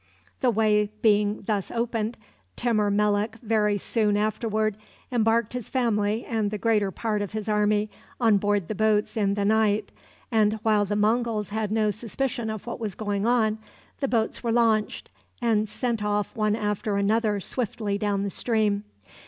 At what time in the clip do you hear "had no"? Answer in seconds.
11.49-11.91